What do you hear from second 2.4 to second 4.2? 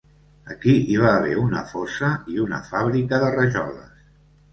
una fàbrica de rajoles.